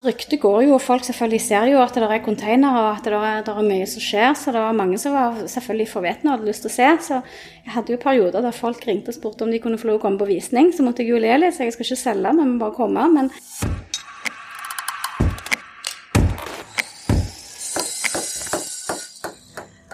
[0.00, 3.12] Ryktet går jo, og folk selvfølgelig ser jo at det er containere og at det
[3.12, 4.30] er, det er, mye som skjer.
[4.32, 6.86] Så det var mange som var selvfølgelig forvetne og hadde lyst til å se.
[7.04, 7.18] Så
[7.66, 10.02] jeg hadde jo perioder der folk ringte og spurte om de kunne få lov å
[10.06, 10.70] komme på visning.
[10.72, 13.04] Så måtte jeg jo le litt, så jeg skal ikke selge, men bare komme.
[13.12, 13.28] Men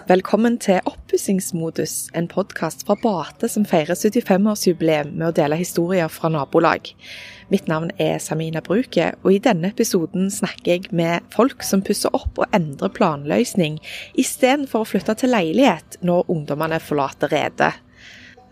[0.07, 0.79] Velkommen til
[1.17, 6.91] Oppussingsmodus, en podkast fra Bate som feirer 75-årsjubileum med å dele historier fra nabolag.
[7.49, 12.13] Mitt navn er Samina Bruke, og i denne episoden snakker jeg med folk som pusser
[12.13, 13.79] opp og endrer planløsning,
[14.13, 17.73] istedenfor å flytte til leilighet når ungdommene forlater redet.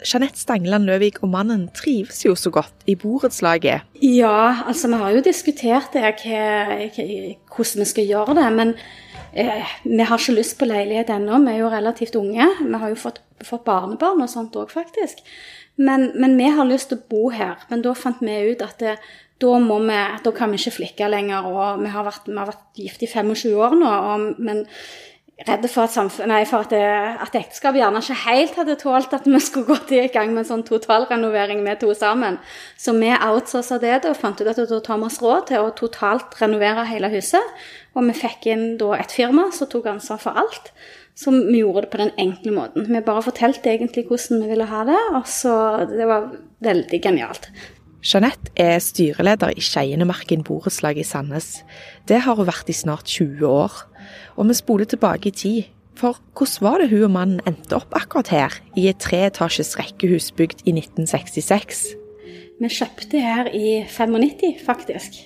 [0.04, 3.86] Jeanette Stangeland Løvik og mannen trives jo så godt i borettslaget.
[4.04, 8.48] Ja, altså vi har jo diskutert det, hvordan vi skal gjøre det.
[8.58, 8.74] Men
[9.34, 11.40] eh, vi har ikke lyst på leilighet ennå.
[11.46, 12.48] Vi er jo relativt unge.
[12.62, 15.24] Vi har jo fått, fått barnebarn og sånt òg, faktisk.
[15.76, 17.64] Men, men, vi har lyst til å bo her.
[17.72, 18.96] Men da fant vi ut at det,
[19.44, 21.50] da, vi, da, kan vi ikke flikke lenger.
[21.50, 24.66] Og vi har vært, vi har vært gift i 25 år nå, og, men
[25.44, 26.74] redde for at, nei, for at,
[27.26, 30.52] at ekteskapet gjerne ikke helt hadde tålt at vi skulle gått i gang med en
[30.54, 32.40] sånn totalrenovering med to sammen.
[32.80, 35.74] Så vi outsourca det og fant ut at da tar vi oss råd til å
[35.76, 37.56] totalt renovere hele huset.
[37.96, 40.72] Og vi fikk inn da et firma som tok ansvar for alt.
[41.16, 42.88] Så vi gjorde det på den enkle måten.
[42.92, 46.32] Vi bare fortalte egentlig hvordan vi ville ha det, og så Det var
[46.64, 47.52] veldig genialt.
[48.06, 51.64] Jeanette er styreleder i Skeienemarken borettslag i Sandnes.
[52.08, 53.72] Det har hun vært i snart 20 år.
[54.36, 55.72] Og vi spoler tilbake i tid.
[55.96, 60.34] For hvordan var det hun og mannen endte opp akkurat her, i et treetasjes rekkehus
[60.36, 61.86] bygd i 1966?
[62.60, 65.22] Vi kjøpte her i 95, faktisk.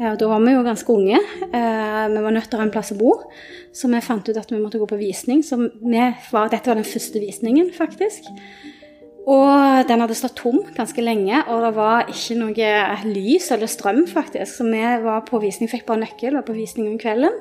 [0.00, 1.18] Ja, da var vi jo ganske unge.
[1.44, 3.14] Eh, vi var nødt til å ha en plass å bo,
[3.76, 5.42] så vi fant ut at vi måtte gå på visning.
[5.44, 8.30] Så var, dette var den første visningen, faktisk.
[9.28, 12.70] Og den hadde stått tom ganske lenge, og det var ikke noe
[13.10, 14.54] lys eller strøm, faktisk.
[14.56, 17.36] Så vi var på visning, fikk bare nøkkel, var på visning om kvelden.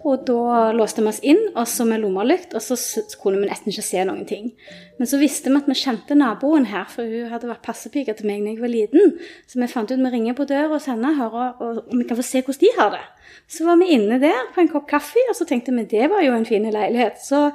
[0.00, 2.76] Og da låste vi oss inn, og så med lommelykt, og så
[3.20, 4.50] kunne vi nesten ikke se noen ting.
[4.96, 8.30] Men så visste vi at vi kjente naboen her, for hun hadde vært passepike til
[8.30, 9.16] meg da jeg var liten.
[9.50, 12.44] Så vi fant ut vi ringer på døra hos henne og, vi kan få se
[12.46, 13.04] hvordan de har det.
[13.50, 16.24] Så var vi inne der på en kopp kaffe, og så tenkte vi det var
[16.24, 17.20] jo en fin leilighet.
[17.20, 17.50] Så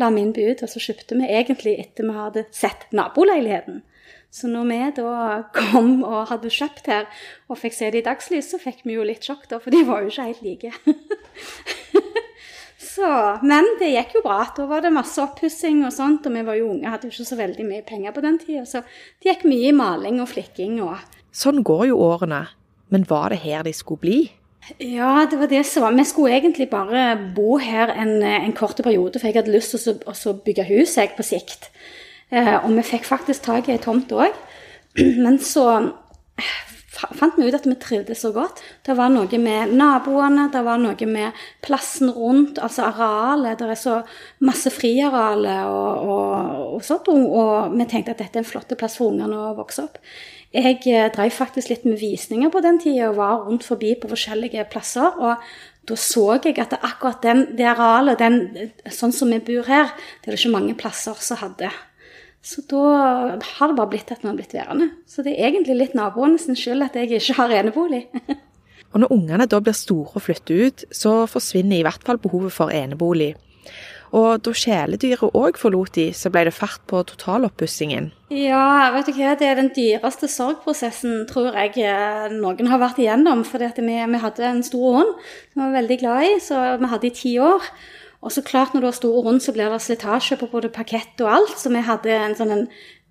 [0.00, 3.82] la vi inn bud, og så kjøpte vi egentlig etter vi hadde sett naboleiligheten.
[4.30, 5.12] Så når vi da
[5.54, 7.08] kom og hadde kjøpt her
[7.50, 9.82] og fikk se det i dagslys, så fikk vi jo litt sjokk, da, for de
[9.88, 10.72] var jo ikke helt like.
[12.94, 13.10] så,
[13.42, 14.44] men det gikk jo bra.
[14.54, 17.30] Da var det masse oppussing og sånt, og vi var jo unge, hadde jo ikke
[17.32, 18.66] så veldig mye penger på den tida.
[18.70, 20.98] Så det gikk mye i maling og flikking og
[21.30, 22.48] Sånn går jo årene.
[22.90, 24.18] Men var det her de skulle bli?
[24.82, 25.94] Ja, det var det som var.
[25.94, 30.02] Vi skulle egentlig bare bo her en, en kort periode, for jeg hadde lyst til
[30.06, 31.70] å, bygge hus jeg, på sikt.
[32.30, 34.34] Eh, og vi fikk faktisk tak i ei tomt òg.
[35.24, 35.66] Men så
[36.38, 36.58] eh,
[36.90, 38.60] fant vi ut at vi trivdes så godt.
[38.86, 43.58] Det var noe med naboene, det var noe med plassen rundt, altså arealet.
[43.58, 43.96] Det er så
[44.46, 47.10] masse friareal og, og, og sånt.
[47.10, 49.98] Og, vi tenkte at dette er en flott plass for ungene å vokse opp.
[50.54, 54.10] Jeg eh, drev faktisk litt med visninger på den tida og var rundt forbi på
[54.10, 55.18] forskjellige plasser.
[55.18, 55.42] og
[55.88, 60.28] da så jeg at akkurat den, det arealet, den, sånn som vi bor her, det
[60.28, 61.70] er det ikke mange plasser som hadde.
[62.40, 62.82] Så da
[63.36, 64.90] har det bare blitt at vi har blitt værende.
[65.06, 68.06] Så det er egentlig litt naboene sin skyld at jeg ikke har enebolig.
[68.92, 72.56] og når ungene da blir store og flytter ut, så forsvinner i hvert fall behovet
[72.56, 73.34] for enebolig.
[74.16, 78.08] Og da kjæledyret òg forlot de, så ble det fart på totaloppussingen.
[78.34, 82.98] Ja, vet du hva, det er den dyreste sorgprosessen tror jeg eh, noen har vært
[83.02, 83.44] igjennom.
[83.46, 85.14] For vi, vi, hadde en stor hund
[85.52, 87.70] som vi var veldig glad i, så vi hadde i ti år.
[88.20, 91.22] Og så klart når du har store rund, så blir det slitasje på både parkett
[91.24, 91.56] og alt.
[91.56, 92.66] Så vi hadde, sånn en,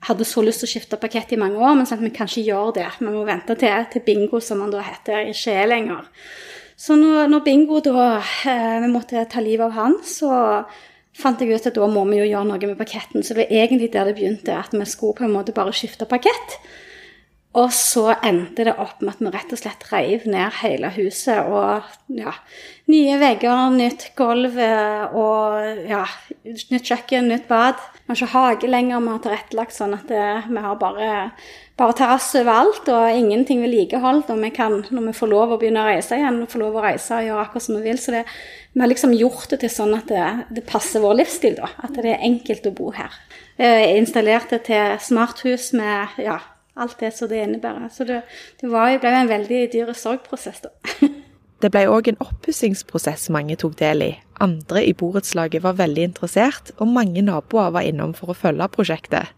[0.06, 2.46] hadde så lyst til å skifte parkett i mange år, men sånn vi kan ikke
[2.46, 2.90] gjøre det.
[3.00, 6.06] Vi må vente til, til bingo, som han da heter, ikke er lenger.
[6.80, 8.04] Så når, når bingo da
[8.48, 10.30] eh, Vi måtte ta livet av han, så
[11.20, 13.26] fant jeg ut at da må vi jo gjøre noe med parketten.
[13.26, 16.08] Så det var egentlig der det begynte, at vi skulle på en måte bare skifte
[16.08, 16.60] parkett.
[17.58, 21.48] Og så endte det opp med at vi rett og slett reiv ned hele huset.
[21.50, 22.36] Og ja,
[22.94, 26.04] nye vegger, nytt gulv eh, og ja,
[26.46, 27.82] nytt kjøkken, nytt bad.
[28.04, 31.08] Vi har ikke hage lenger, vi har tilrettelagt sånn at det, eh, vi har bare,
[31.82, 34.30] bare terrasse overalt og ingenting vedlikeholdt.
[34.30, 36.86] Og vi kan, når vi får lov å begynne å reise igjen, får lov å
[36.86, 38.04] reise og gjøre akkurat som vi vil.
[38.04, 38.24] Så det,
[38.78, 41.74] vi har liksom gjort det til sånn at det, det passer vår livsstil, da.
[41.82, 43.18] At det er enkelt å bo her.
[43.58, 46.38] Jeg installerte til smarthus med ja,
[46.80, 47.90] alt det som det innebærer.
[47.94, 48.22] Så det,
[48.62, 50.74] det var, ble en veldig dyr sorgprosess, da.
[51.60, 54.14] Det ble òg en oppussingsprosess mange tok del i.
[54.40, 59.34] Andre i borettslaget var veldig interessert, og mange naboer var innom for å følge prosjektet.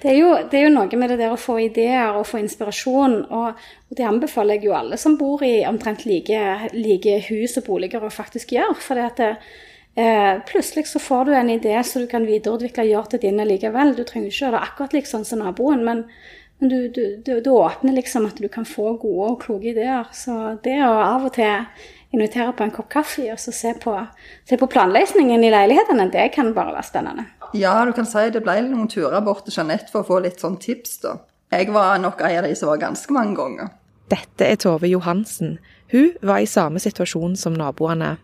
[0.00, 2.40] Det er, jo, det er jo noe med det der å få ideer og få
[2.40, 7.60] inspirasjon, og, og det anbefaler jeg jo alle som bor i omtrent like, like hus
[7.60, 8.80] og boliger å faktisk gjøre.
[8.80, 9.32] For det at det,
[9.96, 13.40] Eh, plutselig så får du en idé som du kan videreutvikle og gjøre til din
[13.48, 13.94] likevel.
[13.96, 16.02] Du trenger ikke gjøre det akkurat like sånn som naboen, men,
[16.58, 20.08] men du, du, du, du, åpner liksom at du kan få gode og kloke ideer.
[20.16, 21.66] Så det å av og til
[22.16, 23.92] invitere på en kopp kaffe og så se på,
[24.48, 27.26] se på planløsningen i leilighetene, det kan bare være spennende.
[27.56, 30.40] Ja, du kan si det ble noen turer bort til Jeanette for å få litt
[30.40, 31.18] sånn tips, da.
[31.52, 33.68] Jeg var nok en av de som var ganske mange ganger.
[34.10, 35.58] Dette er Tove Johansen.
[35.92, 38.16] Hun var i samme situasjon som naboene.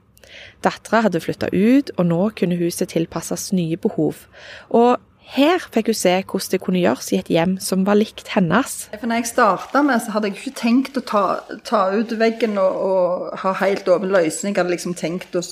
[0.65, 4.25] Dattera hadde flytta ut, og nå kunne huset tilpasses nye behov.
[4.71, 4.97] Og
[5.33, 8.75] her fikk hun se hvordan det kunne gjøres i et hjem som var likt hennes.
[8.93, 11.25] For når jeg starta med, så hadde jeg ikke tenkt å ta,
[11.65, 14.53] ta ut veggen og, og, ha helt åpen løsning.
[14.53, 15.43] Jeg hadde liksom tenkt å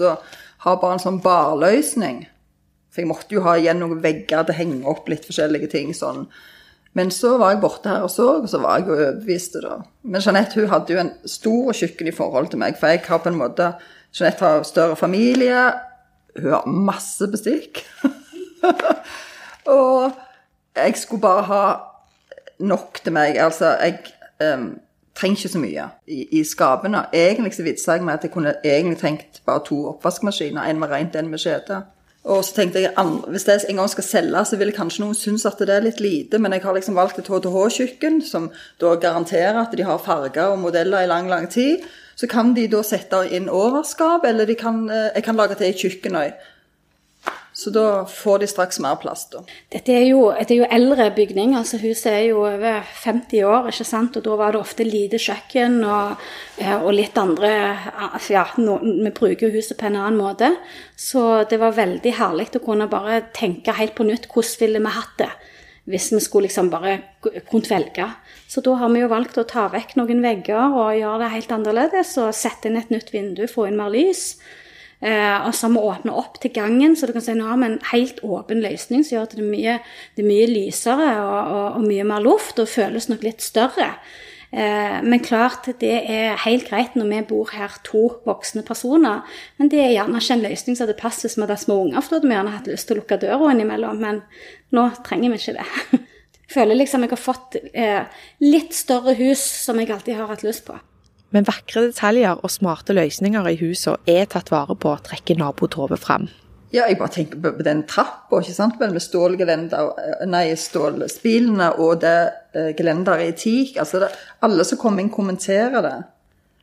[0.67, 2.25] ha bare en sånn barløsning.
[2.91, 5.95] For jeg måtte jo ha igjen noen vegger til å henge opp litt forskjellige ting
[5.97, 6.27] sånn.
[6.99, 9.61] Men så var jeg borte her og så, og så var jeg jo overbevist.
[9.63, 9.79] da.
[10.03, 13.23] Men Jeanette hun hadde jo en stor kjøkken i forhold til meg, for jeg har
[13.23, 13.73] på en måte
[14.11, 15.71] Jeanette har større familie.
[16.35, 17.85] Hun har masse bestikk.
[19.71, 20.13] og
[20.77, 21.65] jeg skulle bare ha
[22.61, 23.39] nok til meg.
[23.39, 23.99] Altså, jeg
[24.55, 24.79] um,
[25.15, 27.05] trenger ikke så mye i, i skapene.
[27.13, 30.63] Egentlig så vitsa jeg med at jeg kunne egentlig trengt bare to oppvaskmaskiner.
[30.63, 31.83] En med rent, en med skjede.
[32.25, 32.93] Og så tenkte jeg
[33.33, 36.03] hvis jeg en gang skal selge, så vil kanskje noen synes at det er litt
[36.05, 38.51] lite, men jeg har liksom valgt et HTH-kjøkken, som
[38.81, 41.87] da garanterer at de har farger og modeller i lang, lang tid.
[42.21, 45.81] Så kan de da sette inn overskap, eller kan, eh, jeg kan lage til et
[45.81, 46.35] kjøkken òg.
[47.61, 49.43] Så da får de straks mer plass, da.
[49.73, 51.53] Dette er jo, det er jo eldre bygning.
[51.59, 54.17] altså Huset er jo over 50 år, ikke sant?
[54.17, 56.23] og da var det ofte lite kjøkken og,
[56.57, 57.51] eh, og litt andre
[58.31, 60.55] Ja, no, vi bruker huset på en annen måte.
[60.97, 64.97] Så det var veldig herlig å kunne bare tenke helt på nytt hvordan ville vi
[64.97, 65.33] hatt det
[65.91, 67.01] hvis vi skulle liksom bare
[67.51, 68.07] kunnet velge.
[68.49, 71.55] Så da har vi jo valgt å ta vekk noen vegger og gjøre det helt
[71.57, 72.17] annerledes.
[72.23, 74.37] Og sette inn et nytt vindu, få inn mer lys.
[75.01, 77.61] Eh, og så har vi åpna opp til gangen, så du kan si nå har
[77.61, 79.77] vi en helt åpen løsning som gjør at det er mye,
[80.17, 83.95] det er mye lysere og, og, og, mye mer luft, og føles nok litt større.
[84.51, 89.25] Eh, men klart, det er helt greit når vi bor her to voksne personer.
[89.57, 92.03] Men det er gjerne ikke en løsning som hadde passet hvis vi hadde små unger,
[92.03, 94.03] for da hadde vi gjerne hatt lyst til å lukke døra innimellom.
[94.03, 94.23] Men
[94.77, 95.69] nå trenger vi ikke det.
[96.51, 100.43] Jeg føler liksom jeg har fått eh, litt større hus som jeg alltid har hatt
[100.43, 100.75] lyst på.
[101.31, 105.99] Men vakre detaljer og smarte løsninger i husene er tatt vare på, trekker nabo Tove
[106.01, 106.29] fram.
[106.71, 109.89] Ja, jeg bare tenker på den trappa ikke sant, med stålgelender,
[110.31, 112.17] nei, stålspilene og det
[112.55, 113.81] eh, gelenderet i teak.
[113.83, 114.07] Altså,
[114.47, 115.97] alle som kommer inn, kommenterer det.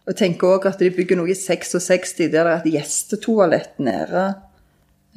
[0.05, 3.81] Og jeg tenker òg at de bygger noe i 66 der det er et gjestetoalett
[3.83, 4.29] nede.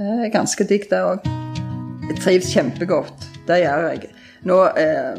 [0.00, 1.30] Det er ganske digg, det òg.
[2.08, 3.28] Jeg trives kjempegodt.
[3.46, 4.10] Det gjør jeg.
[4.48, 5.16] Nå eh,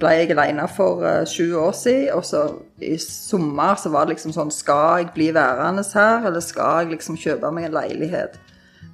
[0.00, 2.42] ble jeg alene for eh, sju år siden, og så
[2.82, 6.96] i sommer så var det liksom sånn Skal jeg bli værende her, eller skal jeg
[6.96, 8.40] liksom kjøpe meg en leilighet?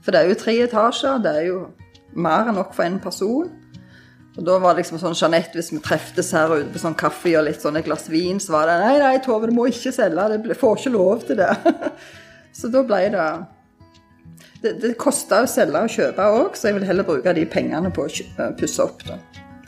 [0.05, 1.63] For det er jo tre etasjer, det er jo
[2.13, 3.49] mer enn nok for én person.
[4.37, 7.33] Og da var det liksom sånn Jeanette, hvis vi treftes her ute på sånn kaffe
[7.39, 9.93] og litt sånn et glass vin, så var det Nei, nei, Tove, du må ikke
[9.97, 11.51] selge, det får ikke lov til det.
[12.59, 13.29] så da ble det
[14.61, 17.93] Det, det kosta å selge og kjøpe òg, så jeg vil heller bruke de pengene
[17.97, 19.07] på å pusse opp.
[19.09, 19.17] da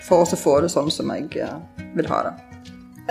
[0.07, 1.59] for å få det sånn som jeg eh,
[1.97, 2.35] vil ha det.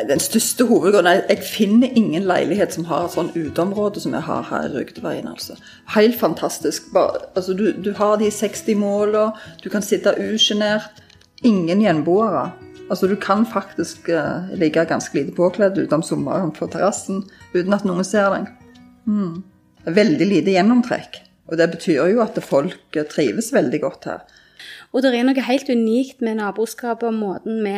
[0.08, 4.16] Den største hovedgrunnen er at jeg finner ingen leilighet som har et sånn uteområde som
[4.16, 5.28] jeg har her i Rygdeveien.
[5.28, 5.58] altså.
[5.96, 6.88] Helt fantastisk.
[6.96, 9.32] Bare, altså, du, du, har de 60 måla,
[9.64, 11.04] du kan sitte usjenert.
[11.44, 12.52] Ingen gjenboere.
[12.88, 17.76] Altså, du kan faktisk uh, ligge ganske lite påkledd ute om sommeren på terrassen uten
[17.76, 18.48] at noen ser deg.
[19.12, 19.42] Mm.
[19.92, 21.20] Veldig lite gjennomtrekk.
[21.52, 24.24] Og det betyr jo at folk trives veldig godt her.
[24.92, 27.76] Og det er noe helt unikt med naboskapet og måten vi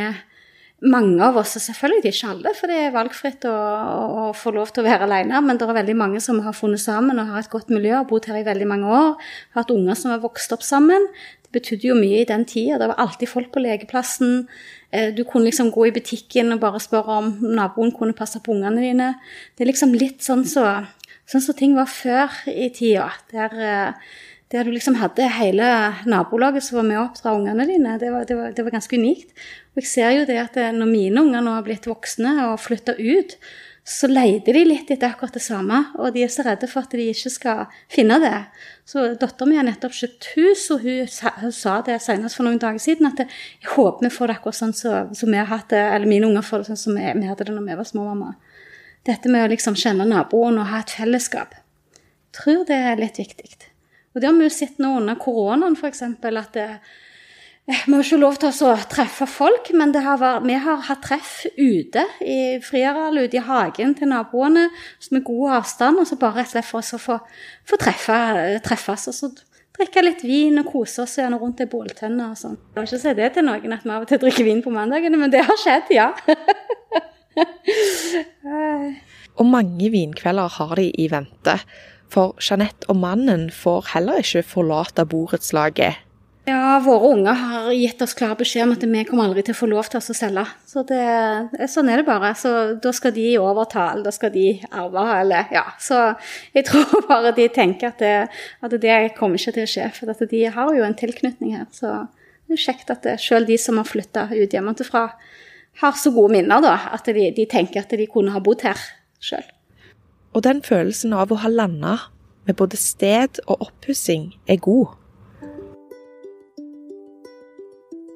[0.83, 4.73] mange av oss, og selvfølgelig ikke alle, for det er valgfritt å, å, få lov
[4.73, 7.43] til å være alene, men det er veldig mange som har funnet sammen og har
[7.43, 9.13] et godt miljø, har bodd her i veldig mange år,
[9.53, 11.07] har hatt unger som har vokst opp sammen.
[11.45, 12.81] Det betydde jo mye i den tida.
[12.81, 14.43] Det var alltid folk på lekeplassen.
[14.91, 18.55] Eh, du kunne liksom gå i butikken og bare spørre om naboen kunne passe på
[18.57, 19.13] ungene dine.
[19.55, 20.65] Det er liksom litt sånn så,
[21.29, 23.07] sånn så ting var før i tida.
[23.31, 24.13] der eh,
[24.53, 25.67] der du liksom hadde hele
[26.05, 27.97] nabolaget som var med å oppdra ungene dine.
[27.97, 29.33] Det var, det, var, det var, ganske unikt.
[29.73, 32.61] Og jeg ser jo det at eh, når mine unger nå har blitt voksne og
[32.61, 33.33] flytta ut,
[33.83, 36.93] så leter de litt etter akkurat det samme, og de er så redde for at
[36.95, 38.37] de ikke skal finne det.
[38.87, 42.47] Så dattera mi har nettopp kjøpt hus, og hun sa, hun sa det senest for
[42.47, 45.41] noen dager siden, at jeg håper vi får det akkurat sånn som så, så vi
[45.41, 47.67] har hatt det, eller mine unger får det sånn som vi, vi hadde det når
[47.67, 48.37] vi var små, mamma.
[49.03, 51.57] Dette med å liksom kjenne naboen og ha et fellesskap.
[51.97, 53.72] Jeg tror det er litt viktig.
[54.13, 56.03] Og det har vi jo sett nå under koronaen, f.eks.
[56.05, 56.67] at det,
[57.63, 61.45] vi har ikke lov til å treffe folk, men har vært, vi har hatt treff
[61.55, 64.65] ute i friarealet, ute i hagen til naboene,
[65.15, 67.17] med god avstand, og så bare rett og slett for å få,
[67.71, 68.17] få treffe,
[68.67, 69.07] treffes.
[69.13, 69.31] Og så
[69.77, 72.59] drikke litt vin og kose oss gjerne rundt ei båltønne og sånn.
[72.73, 74.73] Jeg vil ikke si det til noen at vi av og til drikker vin på
[74.73, 76.09] mandagene, men det har skjedd, ja.
[79.39, 81.55] og mange vinkvelder har de i vente.
[82.13, 86.03] For Jeanette og mannen får heller ikke forlate borettslaget
[86.43, 89.59] ja, våre unger har gitt oss klar beskjed om at vi kommer aldri til å
[89.61, 90.43] få lov til å selge.
[90.67, 91.03] Så det,
[91.71, 92.33] sånn er det bare.
[92.35, 92.51] Så
[92.83, 95.63] da skal de overta, eller da skal de arve, eller ja.
[95.79, 96.01] Så
[96.51, 98.17] jeg tror bare de tenker at det,
[98.59, 99.87] at det kommer ikke til å skje.
[99.95, 101.69] For de har jo en tilknytning her.
[101.71, 101.93] Så
[102.43, 105.07] det er kjekt at selv de som har flytta ut hjemmefra,
[105.79, 106.75] har så gode minner, da.
[106.91, 108.83] At de, de tenker at de kunne ha bodd her
[109.23, 109.47] sjøl.
[110.33, 111.97] Og den følelsen av å ha landa
[112.47, 114.95] med både sted og oppussing er god.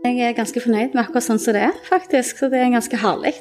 [0.07, 2.39] Jeg er ganske fornøyd med akkurat sånn som det er, faktisk.
[2.39, 3.33] Så det er ganske herlig.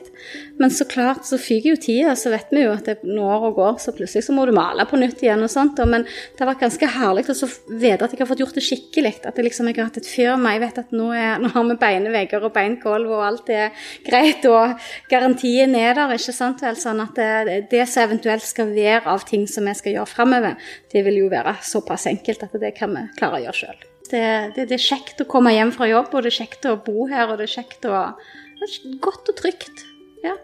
[0.59, 3.59] Men så klart så fyker jo tida, så vet vi jo at det når og
[3.61, 5.79] går, så plutselig så må du male på nytt igjen og sånt.
[5.87, 9.15] Men det har vært ganske herlig å vite at jeg har fått gjort det skikkelig.
[9.23, 10.55] At jeg liksom jeg har hatt et firma.
[10.57, 14.47] Jeg vet at nå, er, nå har vi beinvegger og beingulv og alt er greit.
[14.51, 16.81] Og garantien er der, ikke sant vel.
[16.81, 20.71] Sånn at det, det som eventuelt skal være av ting som vi skal gjøre framover,
[20.93, 23.85] det vil jo være såpass enkelt at det kan vi klare å gjøre sjøl.
[24.11, 26.77] Det, det, det, er kjekt å komme hjem fra jobb, og det er kjekt å
[26.79, 28.03] bo her, og det er kjekt å
[28.57, 29.83] det er Godt og trygt.
[30.23, 30.37] Ja.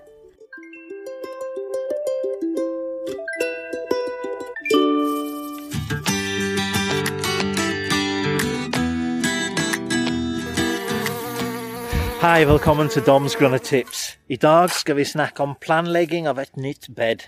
[12.23, 14.16] Hei, velkommen til Doms grønne tips.
[14.26, 17.25] I dag skal vi snakke om planlegging av et nytt bed.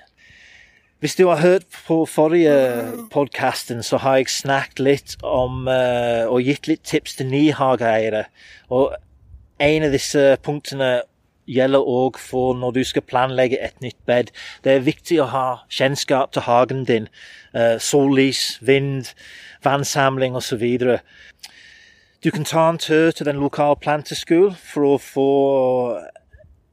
[1.04, 6.40] Hvis du har hørt på forrige podkasten, så har jeg snakket litt om uh, og
[6.40, 8.22] gitt litt tips til nyhageeiere.
[8.72, 8.94] Og
[9.60, 11.02] en av disse punktene
[11.44, 14.32] gjelder òg for når du skal planlegge et nytt bed.
[14.64, 17.12] Det er viktig å ha kjennskap til hagen din.
[17.52, 19.12] Uh, sollys, vind,
[19.60, 20.64] vannsamling osv.
[22.24, 25.30] Du kan ta en tur til den lokale planteskolen for å få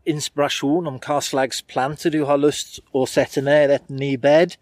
[0.06, 4.58] inspirasjon om hva slags planter du har lyst å sette ned i et ny bed.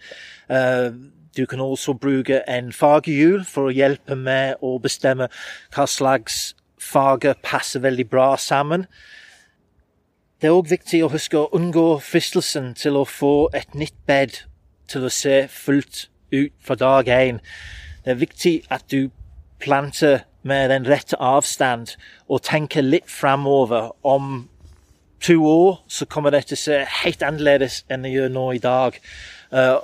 [0.50, 0.92] Uh,
[1.38, 5.30] du kan også bruke en fargehjul for å hjelpe med å bestemme
[5.76, 8.88] hva slags farger passer veldig bra sammen.
[10.42, 14.42] Det er òg viktig å huske å unngå fristelsen til å få et nytt bed
[14.90, 17.42] til å se fullt ut fra dag én.
[18.06, 19.12] Det er viktig at du
[19.60, 24.48] planter med den rette avstand og tenker litt framover om
[25.22, 28.62] to år så kommer det til å se helt annerledes enn det gjør nå i
[28.64, 29.00] dag.
[29.52, 29.80] Uh,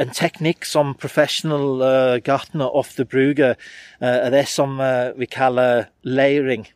[0.00, 3.58] en teknikk som professional uh, gartner ofte bruker,
[4.00, 6.66] uh, er det som uh, vi kaller layering.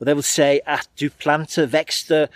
[0.00, 2.26] Og det vil si at du planter vekster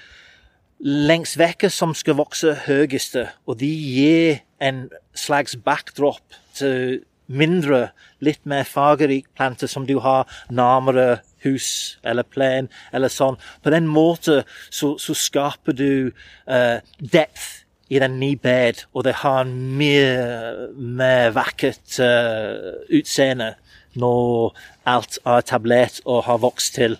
[0.79, 7.89] lengst vekke som skal vokse høyeste, og de gir en slags backdrop til mindre,
[8.25, 13.39] litt mer fargerik planter som du har nærmere hus eller plen eller sånn.
[13.63, 16.11] På den måten så, så skaper du
[16.51, 23.55] uh, depth i den nye bed, og det har en mye mer vakkert uh, utseende
[23.99, 24.57] når
[24.89, 26.99] alt er etablert og har vokst til.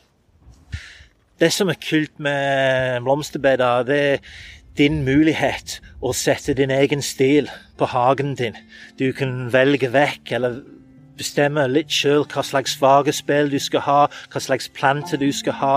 [1.39, 4.25] Det som er kult med blomsterbeder, det er
[4.79, 8.57] din mulighet å sette din egen stil på hagen din.
[8.99, 10.61] Du kan velge vekk eller
[11.19, 14.01] bestemme litt sjøl hva slags fagespill du skal ha,
[14.33, 15.77] hva slags plante du skal ha.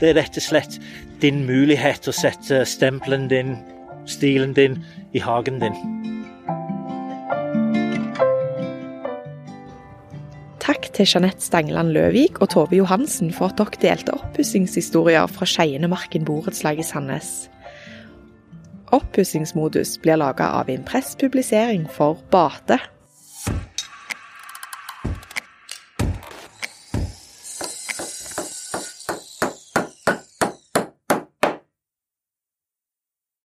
[0.00, 0.80] Det er rett og slett
[1.22, 3.56] din mulighet til å sette stempelen din,
[4.08, 4.80] stilen din,
[5.12, 5.76] i hagen din.
[10.62, 16.26] Takk til Jeanette Stangeland Løvik og Tove Johansen for at dere delte oppussingshistorier fra Skeienemarken
[16.28, 17.48] borettslag i Sandnes.
[18.94, 22.78] Oppussingsmodus blir laga av Impress Publisering for Bate